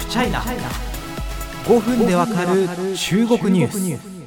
[0.00, 4.20] フチャイナ5分でわかる中国ニュース。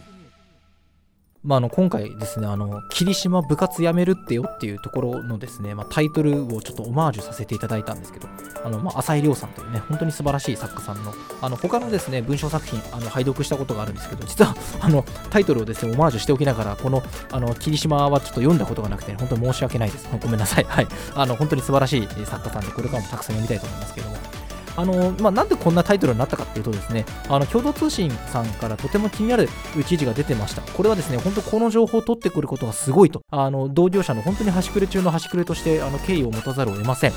[1.44, 8.30] まあ、あの今回ですねあの霧島部活やめるってよっていうところのですね、まあ、タイトルをちょっとオマージュさせていただいたんですけど
[8.64, 20.08] あの、まあ、浅井亮さんというね本当に素晴らしい作家さんのあの他のですね文章作品あの拝読したことがあるんですけど実はあのタイトルをですねオマージュしておきながらこのあの霧島はちょっと読んだことがなくて、本当に申し訳ないです。
[20.22, 20.64] ごめんなさい。
[20.64, 20.88] はい。
[21.16, 24.43] あの本当に素晴らしい作家さんでこれからもたくさん読みたいと思いますけども。
[24.76, 29.48] あのまあ、なんでこんなタイトルになったかっていうとですねあの共同通信さんからとても気になる
[29.88, 37.14] 記事が出てましたこれはですね本当この情報を取ってくることがすごいとあの同業者の本当に端くれ中の端くれとしてあの敬意を持たざるを得ません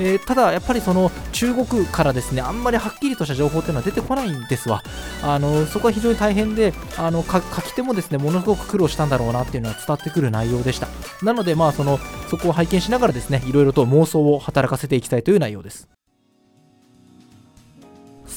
[0.00, 4.82] えー、ただ、やっぱりその中国からですねあんまりはっきりとした情報っていうのは出てこないんですわ。
[5.22, 10.88] あのそこは非常に大変で、あの書き手もですねものすごく苦労したんだろうなっていうのは伝わってくる内容でした。
[11.22, 11.98] なので、まあ、その
[12.30, 15.88] そこを拝見しながらですねいろいろと妄想を働かせていきたいという内容です。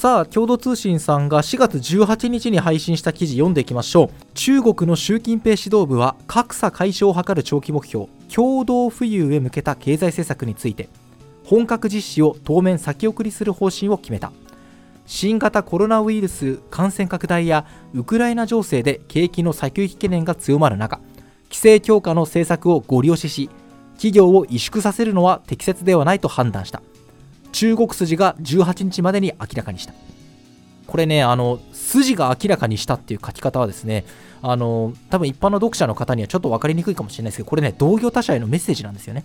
[0.02, 4.10] さあ共同通信さんが4月18日に配信した記事読んでいきましょう。
[4.34, 10.90] 中国の習近平指導部は格差解消を図る長期目標共同富裕へ向けた経済政策について。
[11.44, 14.32] 本格実施を当面先送りする方針を決めた。
[15.06, 20.98] 新型コロナウイルス感染拡大やウクライナ情勢で景気の先行き懸念が強まる中
[21.44, 23.52] 規制強化の政策をご利用しし
[23.98, 26.82] 企業を萎縮させるのは適切ではないと判断した。
[27.52, 29.94] 中国筋が18日までに明らかにした
[30.88, 34.06] これねあの筋が明らかにしたっていう書き方はですね
[34.42, 39.24] あの多分一般の読者の方にはちょっと分かりにくいかもしれないですけどこれね同業他社へのメッセージなんですよね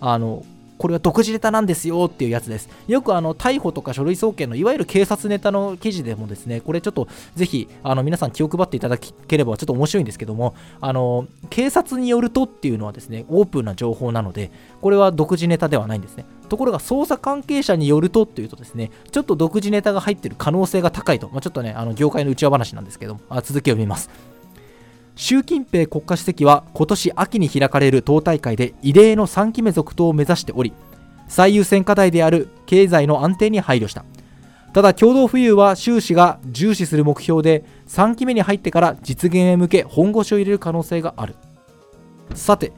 [0.00, 0.44] あの
[0.78, 2.68] これは独自ネタなんですよっていうやつです。
[2.88, 14.50] よくあの逮捕とか書類送検のいわゆる警察ネタの記事でもですね、これちょっとぜひあの皆さん気を配っていただければちょっと面白いんですけども、あの警察によるとっていうのはですね、オープンな情報なので、
[14.80, 16.24] これは独自ネタではないんですね。
[16.48, 24.10] ところが捜査関係者によるとっていうとですね、ちょっと独自ネタが入ってる可能性が高いと、まあ、ちょっとね、あの業界の内輪話なんですけども、あ続きを見ます。
[25.16, 30.72] 習近平国家主席は今年秋に開かれる党大会で異例の3期目続投を目指しており
[31.28, 34.04] 最優先課題である経済の安定に配慮した。
[34.72, 41.36] ただ共同富裕は習氏が重視する目標で3期目に入ってから実現へ向け本腰を入れる可能性がある。
[42.34, 42.72] さて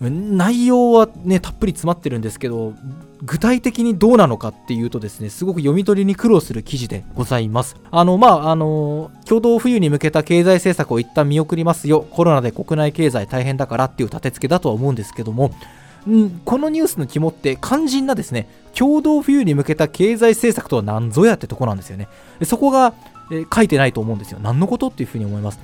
[0.00, 2.74] 内容はねたっぷり詰まってるんですけど
[3.22, 7.76] 具体的にどうなのかっていうとですねすごく読み取りに苦労する記事でございます。
[7.90, 12.06] あのまああの共同富裕に向けた経済政策を一旦見送りますよ。
[12.10, 15.50] コロナで国内経済大変だからっていう立て付けだとは思うんですけども
[16.08, 22.08] んこのニュースの肝って肝心なですね共同富裕に向けた経済政策とは何ぞやってとこなんですよね。
[22.44, 22.94] そこが、
[23.32, 24.38] え書いてないと思うんですよ。
[24.40, 25.58] 何のことっていうふうに思います。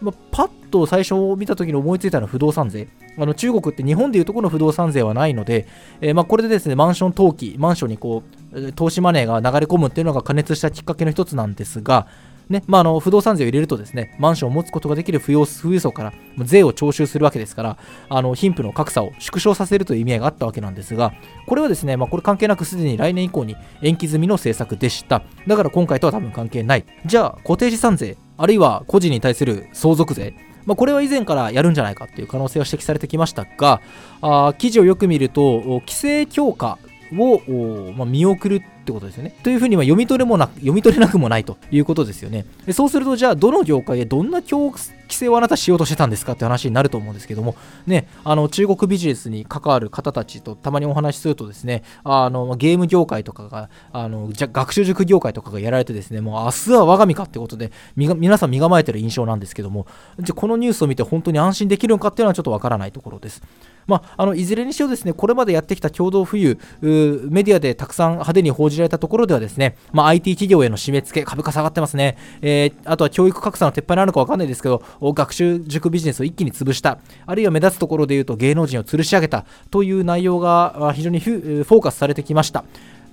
[0.00, 2.88] まあ、パッと最初見た時に思いついたのは不動産税。
[3.16, 5.66] あの中国って日本でいうところの不動産税はないので、
[6.00, 12.06] えー、まあ、これでですね、マンション投機、マンションにこう、投資マネーが流れ込むっていうのが加熱したきっかけの一つなんですが、
[12.48, 17.78] ねまあ、あの不動産税を入れるとですねマンションを持つことができる富裕層から税を徴収するわけですから
[18.08, 21.14] あの貧富の格差を縮小させるという意味合いがあったわけなんですが
[21.46, 30.34] これはですね、まあ、これ関係なくすでに来年以降に延期済みの政策でしただから今回とは多分関係ないじゃあ固定資産税あるいは個人に対する相続税。
[30.66, 33.82] まあ、これは以前からやるんじゃないかという可能性は指摘されてきましたが
[34.22, 36.78] あ記事をよく見ると規制強化
[37.12, 39.34] を、まあ、見送るってことですよね。
[39.42, 42.44] というふうには読み取れもなく、読み取れなくもないということですよね。
[42.66, 44.72] でそうすると、じゃあ、どの業界でどんな規
[45.08, 47.56] 制をあなたしようとしてたんですかって話になると思うんですけども、
[47.86, 59.86] ね、あの中国ビジネスに関わる方たちとたまにお話しするとですね、あのゲーム業界とかが、あのじゃ学習塾業界とかがやられてですね、もう明日は我が身かってことで、皆さん身構えてる印象なんですけども、
[60.20, 63.42] じゃこのニュースを見て本当に安心できるのかっていうのはちょっとわからないところです。
[63.86, 79.44] まあ、あのいずれにしろですね、これまでやってきた共同富裕、メディアでたくさん派手に報じじられたところではですね、まあ、IT 企業への締め付け、株価下がってますね、えー、あとは教育格差の撤廃なのか分かんないですけど、学習塾ビジネスを一気に潰した、あるいは目立つところでいうと芸能人を吊るし上げた。
[79.70, 82.64] という内容が非常にフォーカスされてきました。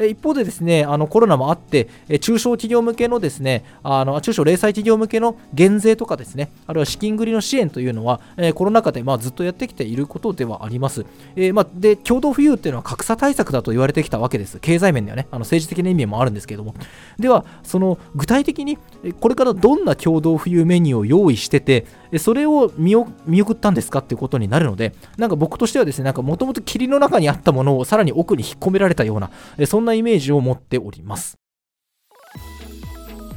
[0.09, 1.87] 一方でですねあのコロナもあって
[2.19, 11.05] 中小企業向けのですねあの中小零細企業向けの減税とかですねあるいは資金繰りの支援というのは、えコロナ禍でまずっとやってきていることではあります。
[11.35, 14.59] え、ま、で共同富裕っていうのは格差対策だと言われてきたわけです。
[14.59, 16.75] 経済面ではねあの政治的な意味もあるんですけれども
[17.19, 18.77] ではその具体的に
[19.19, 29.31] これからどんな共同富裕メニューを用意しててでそれを見送ったんですかっていうことになるのでなんか僕としてはですねなんかもともと霧の中にあったものをさらに奥に引っ込められたような
[29.65, 31.40] そんなイメージを持っております。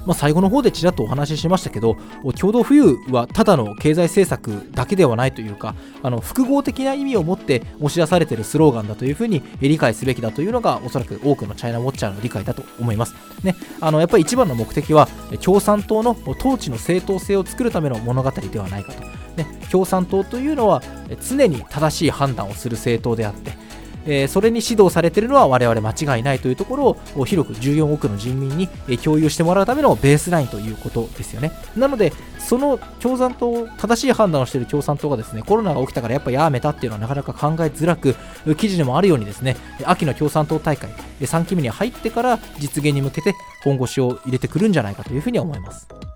[0.07, 1.97] まあ、最後の方でちらっとお話ししましたけど
[2.39, 13.15] 共同富裕はただの経済政策だけではないというかあの複合的な意味を持って押し出されているスローガンだというふうに理解すべきだというのがおそらく多くのチャイナウォッチャーの理解だと思います。
[13.43, 15.09] ね、あのやっぱり一番の目的は
[15.43, 19.03] 共産党の統治の正当性を作るための物語ではないかと。
[19.37, 20.83] ね、共産党というのは
[21.29, 23.64] 常に正しい判断をする政党であって
[24.07, 28.69] え、それに指導されているのは我々間違いないというところを広く14億の人民に
[29.03, 31.53] 共有してもらうためのベースラインということですよね。
[31.77, 38.15] なので、その共産党、正しい判断をしている共産党がですね、コロナが起きたからやっぱやめたっていうのはなかなか考えづらく、
[38.57, 40.91] 記事でもあるようにですね、秋の共産党大会、
[41.21, 46.14] 3期目に入ってから実現に向けて本腰を入れてくるんじゃないかというふうに思います。